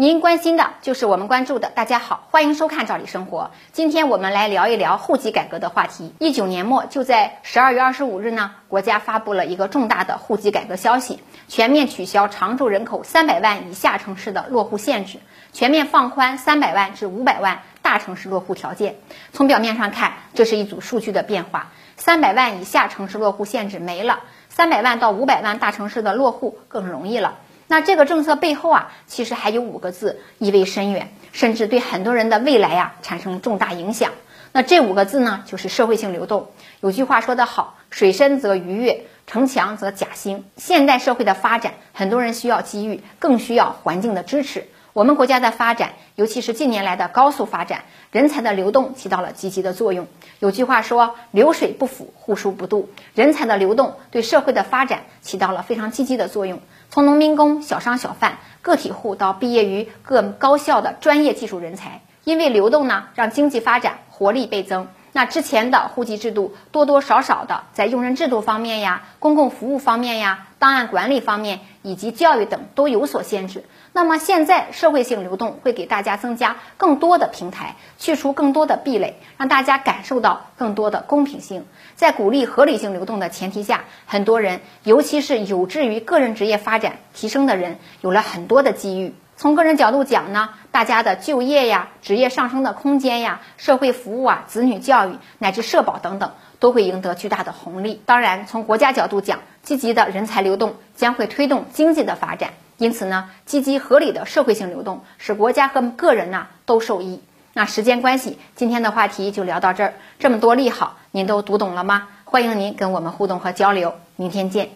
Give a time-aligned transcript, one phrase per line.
[0.00, 1.68] 您关心的就是我们关注的。
[1.68, 3.50] 大家好，欢迎收看《赵理生活》。
[3.70, 6.14] 今天我们来聊一聊户籍改革的话题。
[6.18, 15.18] 一九年末，就在十二月二十五日呢，国家发布了一个重大的户籍改革消息，全面取消常住人口三百万以下城市的落户限制，
[15.52, 18.94] 全面放宽三百万至五百万大城市落户条件。
[19.34, 27.36] 从表面上看，这是一组数据的变化，三百万以下城市落户限制没了，三百万到五百万大城市的落户更容易了。
[27.72, 34.10] 那这个政策背后啊，其实还有五个字，意味深远，甚至对很多人的未来呀产生重大影响。
[34.50, 36.50] 那这五个字呢，就是社会性流动。
[36.80, 40.46] 有句话说得好，水深则鱼跃，城墙则甲兴。
[40.56, 44.66] 现代社会的发展，很多人需要机遇，更需要环境的支持。
[44.92, 50.08] 我们国家的发展，尤其是近年来的高速发展，人才的流动起到了积极的作用。
[50.40, 56.60] 有句话说：“流水不腐，户枢不蠹。”人才的流动对社会的发展起到了非常积极的作用。
[56.88, 64.88] 从农民工、小商小贩、个体户到毕业于各高校的专业技术人才，因为流动呢，让经济发展活力倍增。
[65.12, 73.64] 那之前的户籍制度多多少少的在用人制度方面呀、公共服务方面呀、档案管理方面以及教育等都有所限制。
[73.92, 81.64] 那么现在社会性流动会给大家增加更多的平台，去除更多的壁垒，让大家感受到更多的公平性。
[81.96, 89.12] 在鼓励合理性流动的前提下，很多人，尤其是有志于个人职业发展提升的人，有了很多的机遇。
[89.40, 98.02] 从个人角度讲呢，大家的就业呀、职业上升的空间呀、社会服务啊、子女教育乃至社保等等，都会赢得巨大的红利。
[98.04, 102.50] 当然，从国家角度讲，积极的人才流动将会推动经济的发展。
[102.76, 107.22] 因此呢，积极合理的社会性流动，使国家和个人呢都受益。
[107.54, 109.94] 那时间关系，今天的话题就聊到这儿。
[110.18, 112.08] 这么多利好，您都读懂了吗？
[112.24, 113.94] 欢迎您跟我们互动和交流。
[114.16, 114.68] 明天见。